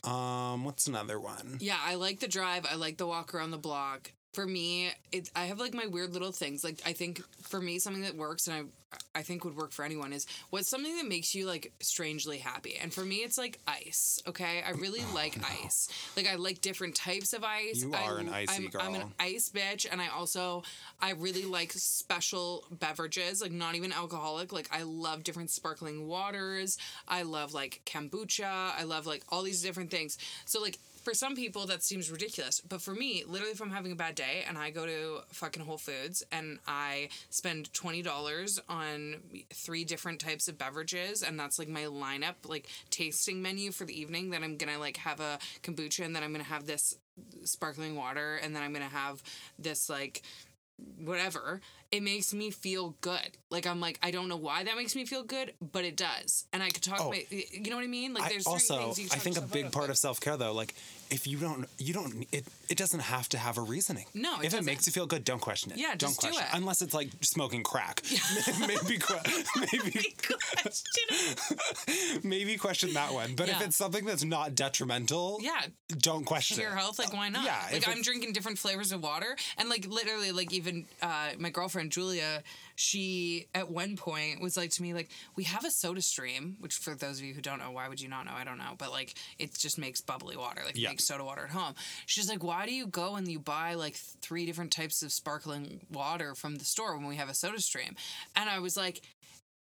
[0.04, 1.58] Um what's another one?
[1.60, 1.78] yeah.
[1.82, 2.66] I like the drive.
[2.70, 4.12] I like the walk around the block.
[4.34, 6.64] For me, it I have like my weird little things.
[6.64, 8.62] Like I think for me, something that works and I
[9.14, 12.76] I think would work for anyone is what's something that makes you like strangely happy.
[12.80, 14.20] And for me, it's like ice.
[14.26, 15.88] Okay, I really like ice.
[16.16, 17.82] Like I like different types of ice.
[17.82, 20.62] You I- are an icy I'm, I'm an ice bitch, and I also
[21.00, 24.52] I really like special beverages, like not even alcoholic.
[24.52, 26.76] Like I love different sparkling waters.
[27.06, 28.72] I love like kombucha.
[28.78, 30.18] I love like all these different things.
[30.44, 33.92] So like for some people that seems ridiculous, but for me, literally, if I'm having
[33.92, 38.58] a bad day and I go to fucking Whole Foods and I spend twenty dollars
[38.68, 39.16] on
[39.52, 43.98] three different types of beverages, and that's like my lineup, like tasting menu for the
[43.98, 44.30] evening.
[44.30, 46.96] Then I'm gonna like have a kombucha, and then I'm gonna have this
[47.44, 49.22] sparkling water, and then I'm gonna have
[49.58, 50.22] this like
[50.98, 51.60] whatever
[51.92, 53.38] it makes me feel good.
[53.50, 56.46] Like i'm like i don't know why that makes me feel good but it does.
[56.52, 57.10] And i could talk Oh.
[57.10, 58.14] my you know what i mean?
[58.14, 60.52] Like there's certain also things you I think a big part but- of self-care though
[60.52, 60.74] like
[61.10, 64.06] if you don't you don't it it doesn't have to have a reasoning.
[64.14, 64.64] No, it if it doesn't.
[64.66, 65.78] makes you feel good, don't question it.
[65.78, 66.56] Yeah, don't just do question it.
[66.56, 68.02] unless it's like smoking crack.
[68.60, 68.98] maybe
[69.72, 70.14] maybe
[72.22, 73.34] maybe question that one.
[73.34, 75.62] But if it's something that's not detrimental, yeah
[75.98, 76.76] don't question your it.
[76.76, 80.32] health like why not yeah, like i'm drinking different flavors of water and like literally
[80.32, 82.42] like even uh my girlfriend julia
[82.76, 86.74] she at one point was like to me like we have a soda stream which
[86.74, 88.32] for those of you who don't know why would you not know?
[88.34, 88.74] I don't know.
[88.78, 90.88] But like it just makes bubbly water like Yeah.
[90.90, 91.74] makes soda water at home.
[92.06, 95.80] She's like why do you go and you buy like three different types of sparkling
[95.90, 97.94] water from the store when we have a soda stream?
[98.36, 99.02] And i was like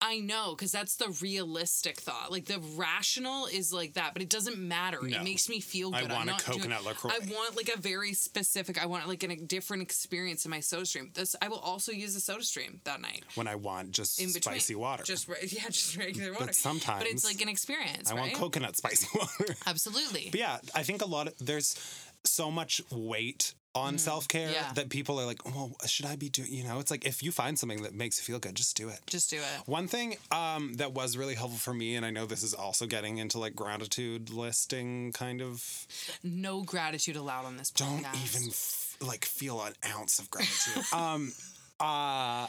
[0.02, 2.30] I know, because that's the realistic thought.
[2.32, 4.98] Like the rational is like that, but it doesn't matter.
[5.02, 5.18] No.
[5.18, 6.10] It makes me feel I good.
[6.10, 7.10] I'm want a not doing- coconut LaCroix.
[7.12, 8.82] I want like a very specific.
[8.82, 11.10] I want like a different experience in my soda stream.
[11.14, 13.24] This I will also use a soda stream that night.
[13.34, 15.02] when I want just In between, spicy water.
[15.04, 16.46] Just yeah, just regular water.
[16.46, 17.02] But Sometimes.
[17.04, 18.10] But it's like an experience.
[18.10, 18.20] I right?
[18.22, 19.54] want coconut spicy water.
[19.66, 20.28] Absolutely.
[20.30, 21.76] But yeah, I think a lot of there's
[22.24, 24.54] so much weight on self care Mm-hmm.
[24.54, 24.72] Yeah.
[24.74, 26.52] that people are like, well, should I be doing?
[26.52, 28.88] You know, it's like if you find something that makes you feel good, just do
[28.88, 28.98] it.
[29.06, 29.68] Just do it.
[29.68, 32.86] One thing um, that was really helpful for me, and I know this is also
[32.86, 35.86] getting into like gratitude listing kind of.
[36.24, 38.02] No gratitude allowed on this Podcast.
[38.02, 40.82] Don't even f- like feel an ounce of gratitude.
[40.92, 41.32] um,
[41.78, 42.46] uh,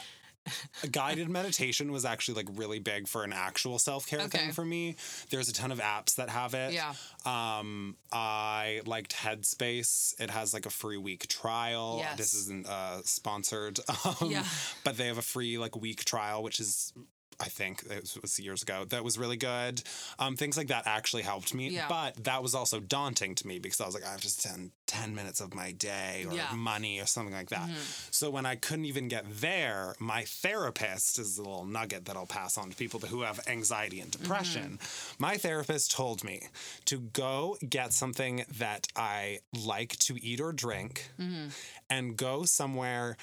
[0.90, 4.38] guided meditation was actually like really big for an actual self care Okay.
[4.38, 4.96] thing for me.
[5.30, 6.72] There's a ton of apps that have it.
[6.72, 6.94] Yeah.
[7.24, 10.20] Um, I liked Headspace.
[10.20, 11.96] It has like a free week trial.
[12.00, 12.16] Yes.
[12.18, 13.78] This isn't uh, sponsored.
[14.20, 14.44] Um, Yeah.
[14.84, 16.92] But they have a free like week trial, which is.
[17.42, 18.84] I think it was, years ago.
[18.88, 19.82] That was really good.
[20.18, 21.68] Um, things like that actually helped me.
[21.70, 21.86] Yeah.
[21.88, 24.70] But that was also daunting to me because I was like, I have to spend
[24.86, 26.44] 10 minutes of my day or Yeah.
[26.46, 26.58] Mm-hmm.
[26.58, 27.68] money or something like that.
[28.10, 32.26] So when I couldn't even get there, my therapist is a little nugget that I'll
[32.26, 34.78] pass on to people who have anxiety and depression.
[34.80, 35.22] Mm-hmm.
[35.22, 36.42] My therapist told me
[36.86, 41.48] to go get something that I like to eat or drink Mm-hmm.
[41.90, 43.16] and go somewhere,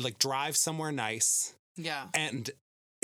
[0.00, 2.06] like drive somewhere nice Yeah.
[2.14, 2.50] and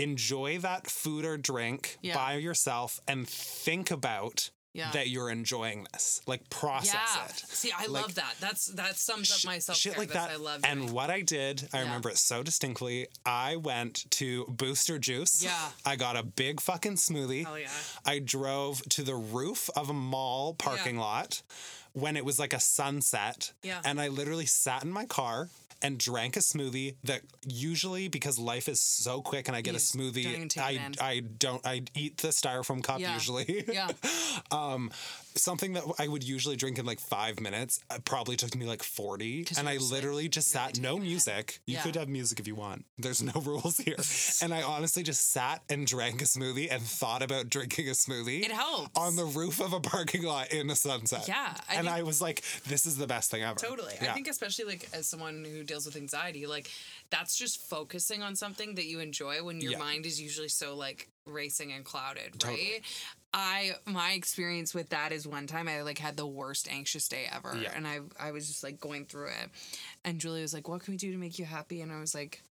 [0.03, 2.15] enjoy that food or drink Yeah.
[2.15, 4.93] by yourself and think about Yeah.
[4.93, 6.21] that you're enjoying this.
[6.27, 7.25] Like process yeah.
[7.25, 7.39] it.
[7.49, 8.35] See, I Like, love that.
[8.41, 10.31] That's that sums up Sh- my self shit like that.
[10.31, 10.93] I love and doing.
[10.95, 11.83] what I did, I Yeah.
[11.85, 13.09] remember it so distinctly.
[13.27, 15.43] I went to Booster Juice.
[15.43, 15.71] Yeah.
[15.85, 17.45] I got a big fucking smoothie.
[17.45, 17.71] Hell yeah.
[18.05, 21.43] I drove to the roof of a mall parking lot
[21.93, 23.53] when it was like a sunset.
[23.63, 23.81] Yeah.
[23.85, 25.49] And I literally sat in my car
[25.83, 29.77] and drank a smoothie that usually because life is so quick and I get You
[29.77, 31.07] a just don't even smoothie I.
[31.15, 33.15] I don't I eat the styrofoam cup Yeah.
[33.15, 33.65] usually.
[33.67, 33.89] Yeah.
[34.51, 34.91] um
[35.37, 38.83] something that I would usually drink in like 5 minutes uh, probably took me like
[38.83, 39.47] 40.
[39.59, 41.09] and I just, like, literally just really sat no taking it in.
[41.11, 41.61] music.
[41.67, 41.83] You Yeah.
[41.83, 42.85] could have music if you want.
[42.99, 43.97] There's no rules here.
[44.43, 48.45] and I honestly just sat and drank a smoothie and thought about drinking a smoothie
[48.45, 48.91] It helps.
[48.99, 51.27] on the roof of a parking lot in a sunset.
[51.29, 53.59] Yeah, I and think- I was like, this is the best thing ever.
[53.59, 53.95] Totally.
[54.03, 54.11] Yeah.
[54.11, 56.71] I think especially like as someone who deals with anxiety, like
[57.11, 59.79] that's just focusing on something that you enjoy when your Yeah.
[59.79, 62.83] mind is usually so like racing and clouded, Totally.
[63.33, 67.27] I my experience with that is one time I like had the worst anxious day
[67.31, 67.73] ever Yeah.
[67.75, 69.51] and I I was just like going through it.
[70.05, 72.15] And Julie was like, "What can we do to make you happy?" And I was
[72.15, 72.43] like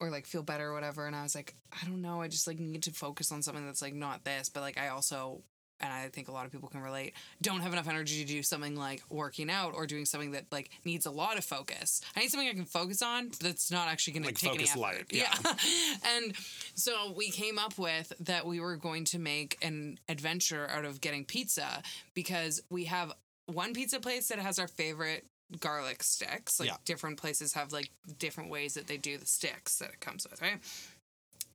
[0.00, 2.46] or like feel better or whatever and I was like, "I don't know, I just
[2.46, 5.42] like need to focus on something that's like not this, but like I also
[5.80, 8.42] and I think a lot of people can relate, don't have enough energy to do
[8.42, 12.00] something like working out or doing something that like needs a lot of focus.
[12.16, 14.66] I need something I can focus on that's not actually going Like to take any
[14.66, 14.80] focus effort.
[14.80, 15.34] light, yeah.
[16.16, 16.34] and
[16.74, 21.00] so we came up with that we were going to make an adventure out of
[21.00, 21.82] getting pizza
[22.14, 23.12] because we have
[23.46, 25.26] one pizza place that has our favorite
[25.58, 26.60] garlic sticks.
[26.60, 26.76] Like Yeah.
[26.84, 30.40] different places have like different ways that they do the sticks that it comes with,
[30.40, 30.60] right?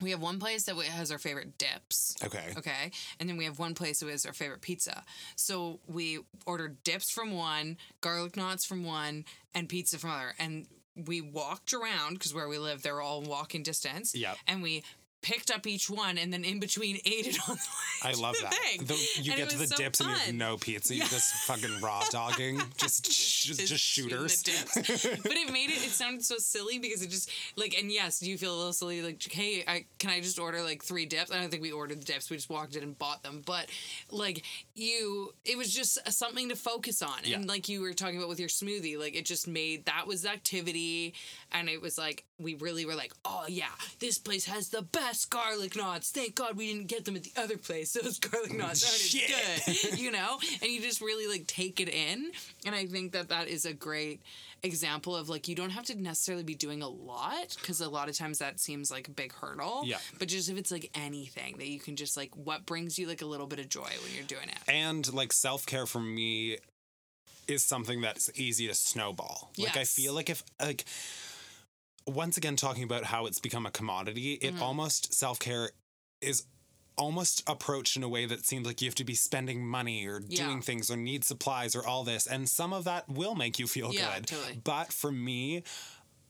[0.02, 2.16] We have one place that has our favorite dips.
[2.24, 2.54] Okay.
[2.58, 2.92] Okay.
[3.20, 5.04] And then we have one place that is our favorite pizza.
[5.36, 10.34] So we ordered dips from one, garlic knots from one, and pizza from other.
[10.38, 14.14] And we walked around because where we live, they're all walking distance.
[14.16, 14.36] Yeah.
[14.48, 14.84] And we
[15.26, 17.62] picked up each one and then in between ate it on the
[18.06, 18.54] way I love that.
[18.54, 18.86] thing.
[18.86, 20.94] The- you And get to the so dips and you have no pizza.
[20.94, 24.44] You're just fucking raw dogging, just just, just the shooters.
[24.44, 24.74] dips.
[24.76, 25.78] but it made it.
[25.84, 27.76] It sounded so silly because it just like.
[27.80, 29.02] And yes, do you feel a little silly?
[29.02, 31.32] Like, hey, I can I just order like three dips?
[31.32, 32.30] I don't think we ordered the dips.
[32.30, 33.42] We just walked in and bought them.
[33.46, 33.70] But
[34.12, 34.44] like
[34.76, 37.20] you, it was just something to focus on.
[37.24, 37.38] Yeah.
[37.38, 40.26] And like you were talking about with your smoothie, like it just made that was
[40.26, 41.14] activity,
[41.56, 45.30] and it was like we really were like, oh yeah, this place has the best
[45.30, 46.12] garlic knots.
[46.12, 47.94] Thank God we didn't get them at the other place.
[48.04, 49.68] Those garlic oh, knots aren't Shit.
[49.68, 50.38] as good, you know.
[50.62, 52.32] And you just really like take it in,
[52.66, 54.22] and I think that that is a great
[54.64, 58.10] example of like you don't have to necessarily be doing a lot because a lot
[58.10, 59.84] of times that seems like a big hurdle.
[59.86, 59.98] Yeah.
[60.20, 63.22] But just if it's like anything that you can just like what brings you like
[63.22, 64.58] a little bit of joy when you're doing it.
[64.68, 66.58] And like self care for me
[67.48, 69.52] is something that's easy to snowball.
[69.58, 70.84] Like I feel like if like
[72.08, 74.64] once again talking about how it's become a commodity, it Mm-hmm.
[74.64, 75.72] almost self care
[76.22, 76.46] is
[76.98, 80.22] almost approached in a way that seems like you have to be spending money or
[80.26, 80.46] Yeah.
[80.46, 82.26] doing things or need supplies or all this.
[82.26, 84.28] And some of that will make you feel Yeah, good.
[84.28, 84.62] totally.
[84.64, 85.64] But for me,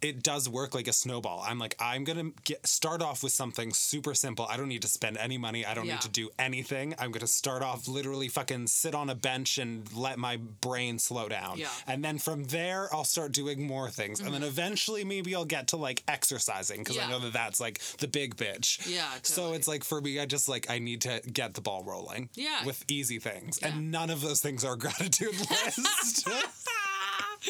[0.05, 1.43] it does work like a snowball.
[1.47, 4.45] I'm like, I'm gonna get start off with something super simple.
[4.49, 5.65] I don't need to spend any money.
[5.65, 5.93] I don't Yeah.
[5.93, 6.93] need to do anything.
[6.99, 11.27] I'm gonna start off literally fucking sit on a bench and let my brain slow
[11.27, 11.57] down.
[11.57, 11.67] Yeah.
[11.67, 11.91] Mm-hmm.
[11.91, 14.19] And then from there, I'll start doing more things.
[14.19, 17.07] And then eventually, maybe I'll get to like exercising because Yeah.
[17.07, 18.87] I know that that's like the big bitch.
[18.87, 21.83] Yeah, So it's like for me, I just like I need to get the ball
[21.83, 22.29] rolling.
[22.35, 22.63] Yeah.
[22.65, 26.27] With easy things, and none of those things are gratitude list.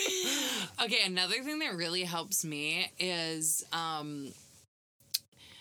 [0.83, 4.31] okay, another thing that really helps me is um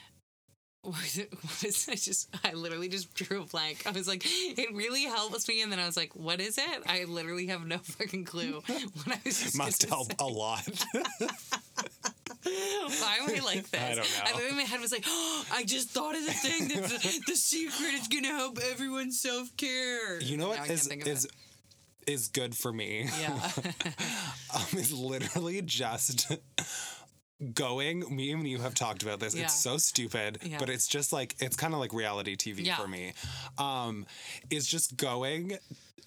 [0.84, 1.32] what is it?
[1.32, 3.84] What is I just I literally just drew a blank.
[3.86, 6.82] I was like, it really helps me, and then I was like, what is it?
[6.86, 8.62] I literally have no fucking clue.
[8.68, 10.16] What I was just Must help say.
[10.20, 10.66] a lot.
[12.44, 13.80] Why am I like this?
[13.80, 14.24] I don't know.
[14.24, 16.82] I literally in my head was like, oh, I just thought of the thing that
[16.84, 20.20] the, the secret is gonna help everyone's self care.
[20.20, 21.26] You know what is is
[22.06, 23.08] is good for me?
[23.20, 23.50] yeah.
[24.54, 26.32] um, is literally just
[27.52, 28.04] going.
[28.14, 29.34] Me and you have talked about this.
[29.34, 29.44] Yeah.
[29.44, 30.58] It's so stupid, Yeah.
[30.58, 32.76] but it's just like it's kind of like reality TV Yeah.
[32.76, 33.12] for me.
[33.58, 34.06] Um,
[34.50, 35.58] is just going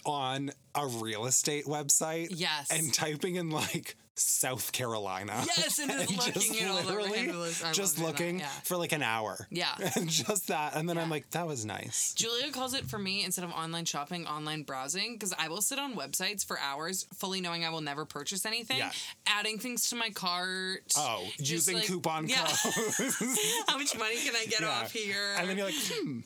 [0.05, 2.67] on a real estate website, Yes.
[2.71, 5.43] and typing in like South Carolina.
[5.57, 7.63] Yes, and just looking at all the literally handles.
[7.71, 8.47] Just looking yeah.
[8.63, 9.47] for like an hour.
[9.51, 9.75] Yeah.
[9.95, 12.13] and just that, and then I'm like, that was nice.
[12.15, 15.77] Julia calls it for me instead of online shopping, online browsing, because I will sit
[15.79, 18.91] on websites for hours, fully knowing I will never purchase anything, Yeah.
[19.27, 20.81] adding things to my cart.
[20.97, 22.45] Oh, just using like- coupon yeah.
[22.45, 23.39] codes.
[23.67, 24.69] How much money can I get Yeah.
[24.69, 25.35] off here?
[25.37, 26.19] and then you're like, hmm,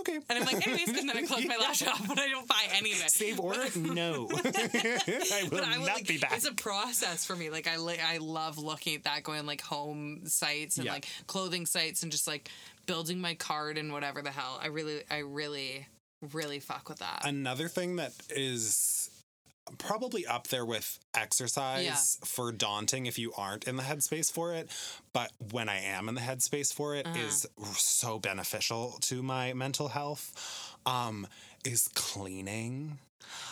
[0.00, 0.18] okay.
[0.28, 2.62] And I'm like, anyways, and then I close my lash off, but I don't buy
[2.72, 3.10] any of it.
[3.10, 3.64] Save order?
[3.76, 4.28] No.
[4.34, 6.32] I will But I will, not like, be back.
[6.34, 7.50] It's a process for me.
[7.50, 10.92] Like I, li- I love looking at that, going like home sites and Yeah.
[10.94, 12.50] like clothing sites, and just like
[12.86, 14.58] building my card and whatever the hell.
[14.62, 15.86] I really, I really,
[16.32, 17.22] really fuck with that.
[17.24, 19.10] Another thing that is
[19.78, 21.96] probably up there with exercise Yeah.
[22.26, 24.70] for daunting if you aren't in the headspace for it,
[25.12, 27.18] but when I am in the headspace for it, Uh-huh.
[27.18, 30.32] is so beneficial to my mental health.
[30.86, 31.26] Um,
[31.64, 32.98] is cleaning.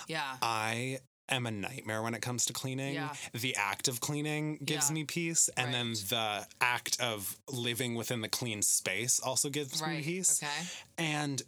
[0.06, 0.36] yeah.
[0.40, 2.94] I am a nightmare when it comes to cleaning.
[2.94, 3.12] Yeah.
[3.32, 4.94] The act of cleaning gives Yeah.
[4.94, 10.02] me peace, and then the act of living within the clean space also gives me
[10.02, 10.42] peace.
[10.42, 10.66] Okay.
[10.98, 11.42] And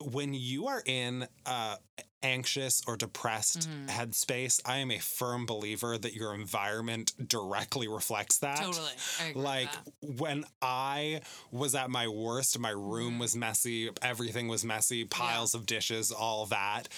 [0.00, 1.76] when you are in a
[2.22, 3.86] anxious or depressed Mm-hmm.
[3.88, 8.58] headspace, I am a firm believer that your environment directly reflects that.
[8.58, 8.90] Totally.
[9.20, 10.18] I agree with Like that.
[10.20, 13.20] when I was at my worst, my room Mm-hmm.
[13.20, 16.88] was messy, everything was messy, piles of dishes, all that.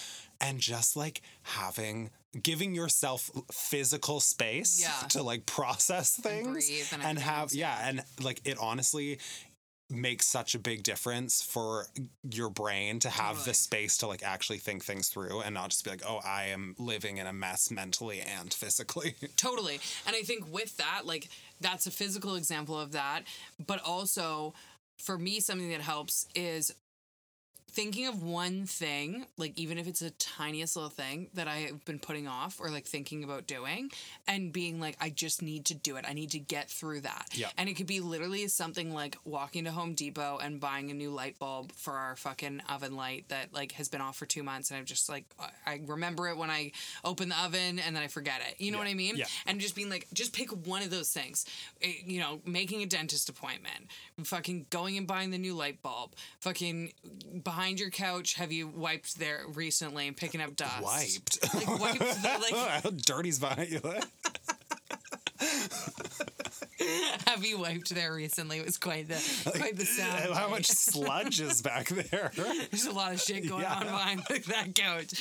[0.41, 2.09] And just like having
[2.41, 5.07] giving yourself physical space Yeah.
[5.09, 9.19] to like process things and and have yeah and like it honestly
[9.89, 11.87] makes such a big difference for
[12.31, 13.45] your brain to have Totally.
[13.45, 16.45] the space to like actually think things through and not just be like oh i
[16.45, 19.79] am living in a mess mentally and physically Totally.
[20.07, 21.29] And I think with that, like,
[21.61, 23.23] that's a physical example of that.
[23.65, 24.53] But also,
[24.97, 26.73] for me, something that helps is
[27.73, 31.83] thinking of one thing, like even if it's a tiniest little thing that I have
[31.85, 33.91] been putting off or like thinking about doing,
[34.27, 36.05] and being like, I just need to do it.
[36.07, 37.29] I need to get through that.
[37.33, 37.47] Yeah.
[37.57, 41.09] And it could be literally something like walking to Home Depot and buying a new
[41.09, 44.69] light bulb for our fucking oven light that like has been off for two months,
[44.69, 45.25] and I'm just like
[45.65, 46.71] I- remember it when I
[47.03, 48.61] open the oven and then I forget it.
[48.61, 48.83] You know Yeah.
[48.83, 49.17] what I mean?
[49.17, 49.25] Yeah.
[49.47, 51.45] And just being like, just pick one of those things.
[51.81, 53.87] Eh, You know, making a dentist appointment,
[54.23, 56.93] fucking going and buying the new light bulb, fucking
[57.43, 58.35] behind your couch.
[58.35, 60.83] Have you wiped there recently and picking up dust?
[60.83, 61.53] Wiped.
[61.53, 63.81] Like wiped the, like How dirty's behind you?
[67.27, 68.57] have you wiped there recently?
[68.59, 70.33] It was quite the quite the sound.
[70.33, 72.31] How much sludge is back there?
[72.35, 73.73] There's a lot of shit going Yeah.
[73.75, 75.13] on behind that couch.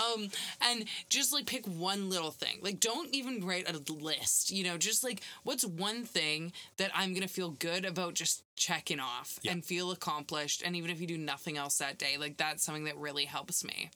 [0.00, 0.28] Um,
[0.62, 2.58] and just like pick one little thing.
[2.62, 4.50] Like, don't even write a list.
[4.50, 9.00] You know, just like what's one thing that I'm gonna feel good about just checking
[9.00, 9.52] off Yeah.
[9.52, 10.62] and feel accomplished.
[10.64, 13.62] And even if you do nothing else that day, like that's something that really helps
[13.64, 13.90] me.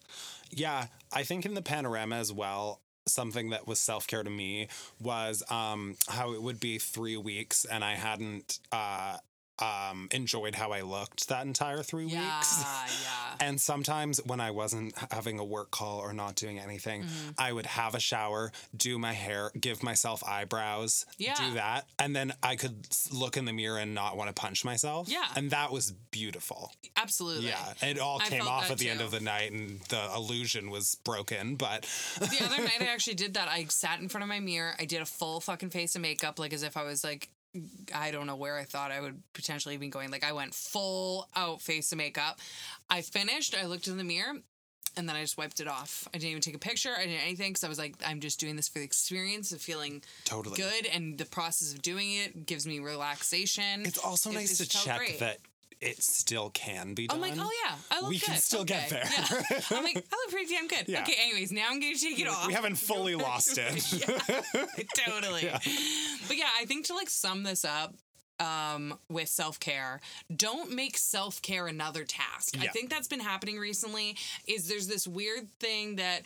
[0.50, 2.80] Yeah, I think in the panorama as well,
[3.12, 4.68] something that was self care to me
[5.00, 9.18] was um, how it would be three weeks and I hadn't uh,
[9.60, 12.64] um, enjoyed how I looked that entire three Yeah, weeks.
[13.02, 13.16] yeah.
[13.40, 17.30] And sometimes when I wasn't having a work call or not doing anything, Mm-hmm.
[17.38, 21.34] I would have a shower, do my hair, give myself eyebrows, Yeah.
[21.34, 21.86] do that.
[21.98, 25.08] And then I could look in the mirror and not want to punch myself.
[25.08, 25.24] Yeah.
[25.36, 26.72] And that was beautiful.
[26.96, 27.48] Absolutely.
[27.48, 27.72] Yeah.
[27.82, 30.96] It all I came off at the end of the night and the illusion was
[31.04, 31.56] broken.
[31.56, 31.82] But
[32.18, 33.48] the other night I actually did that.
[33.48, 34.74] I sat in front of my mirror.
[34.78, 37.30] I did a full fucking face of makeup, like as if I was like,
[37.94, 40.10] I don't know where I thought I would potentially be going.
[40.10, 42.38] Like I went full out face of makeup.
[42.88, 43.54] I finished.
[43.56, 44.34] I looked in the mirror.
[44.96, 46.08] And then I just wiped it off.
[46.12, 46.90] I didn't even take a picture.
[46.98, 49.60] I didn't anything because I was like, I'm just doing this for the experience of
[49.62, 50.56] feeling Totally.
[50.56, 53.86] good, and the process of doing it gives me relaxation.
[53.86, 55.20] it's also It- nice it to check great.
[55.20, 55.38] that
[55.80, 57.16] it still can be done.
[57.16, 58.26] I'm like, oh yeah, I look We good.
[58.26, 59.04] can still get there.
[59.04, 59.60] Yeah.
[59.70, 60.84] I'm like, I look pretty damn good.
[60.86, 61.02] Yeah.
[61.02, 62.46] Okay, anyways, now I'm gonna take it off.
[62.46, 63.72] We haven't fully lost it.
[65.06, 65.48] totally.
[66.28, 67.94] But yeah, I think to like sum this up
[68.38, 70.00] um, with self care,
[70.34, 72.56] don't make self care another task.
[72.60, 74.16] I think that's been happening recently.
[74.46, 76.22] Is there's this weird thing that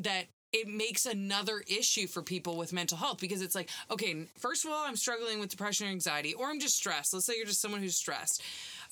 [0.00, 4.64] that it makes another issue for people with mental health because it's like, okay, first
[4.64, 7.12] of all, I'm struggling with depression or anxiety, or I'm just stressed.
[7.12, 8.42] Let's say you're just someone who's stressed.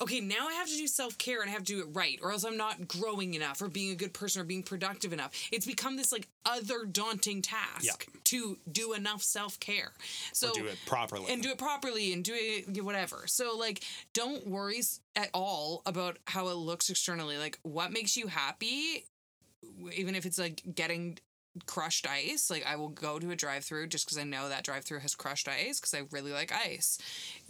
[0.00, 2.18] Okay, now I have to do self care and I have to do it right,
[2.22, 5.30] or else I'm not growing enough, or being a good person, or being productive enough.
[5.52, 8.20] It's become this like other daunting task Yeah.
[8.24, 9.92] to do enough self care.
[10.32, 11.32] So do it properly.
[11.32, 13.24] and do it properly and do it whatever.
[13.26, 14.82] So like don't worry
[15.14, 17.38] at all about how it looks externally.
[17.38, 19.06] Like what makes you happy
[19.94, 21.18] even if it's like getting
[21.66, 25.00] crushed ice, like I will go to a drive-through just cuz I know that drive-through
[25.00, 26.98] has crushed ice cuz I really like ice.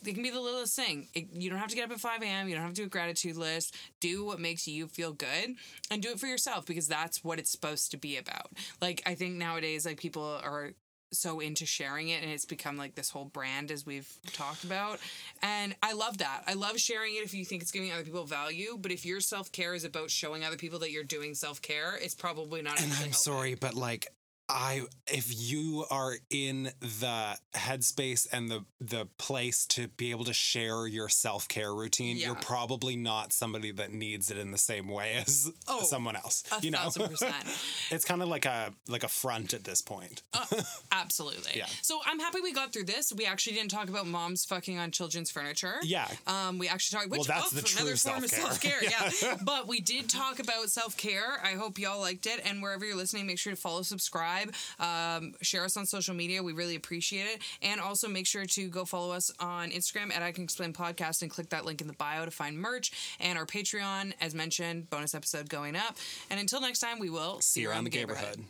[0.04, 1.08] It can be the littlest thing.
[1.14, 2.48] It, you don't have to get up at 5 a.m.
[2.48, 3.74] You don't have to do a gratitude list.
[4.00, 5.54] Do what makes you feel good
[5.90, 8.52] and do it for yourself because that's what it's supposed to be about.
[8.80, 10.72] Like I think nowadays like people are
[11.14, 14.98] so into sharing it and it's become like this whole brand as we've talked about
[15.42, 18.24] and i love that i love sharing it if you think it's giving other people
[18.24, 22.14] value but if your self-care is about showing other people that you're doing self-care it's
[22.14, 23.12] probably not and I'm helping.
[23.12, 24.06] sorry, but like
[24.48, 30.34] I if you are in the headspace and the the place to be able to
[30.34, 35.14] share your self-care routine, you're probably not somebody that needs it in the same way
[35.26, 36.44] as Oh, someone else.
[36.60, 36.90] you know?
[37.90, 40.22] it's kind of like a like a front at this point.
[40.34, 40.44] Uh,
[40.92, 41.66] absolutely Yeah.
[41.82, 44.90] so i'm happy we got through this we actually didn't talk about moms fucking on
[44.90, 46.06] children's furniture Yeah.
[46.26, 48.82] Um, we actually talked, which Well, that's oh, the another true form of self-care.
[48.90, 49.28] self care.
[49.30, 49.36] Yeah.
[49.44, 51.40] but we did talk about self care.
[51.42, 52.40] I hope y'all liked it.
[52.44, 54.33] And wherever you're listening, make sure to follow, subscribe,
[54.78, 56.42] um, share us on social media.
[56.42, 57.42] We really appreciate it.
[57.62, 61.22] And also make sure to go follow us on Instagram at I Can Explain Podcast
[61.22, 64.12] and click that link in the bio to find merch and our Patreon.
[64.20, 65.96] As mentioned, bonus episode going up.
[66.30, 68.44] And until next time, we will See you around the neighborhood.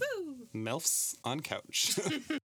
[0.00, 0.36] Woo!
[0.54, 1.98] MILFs on couch.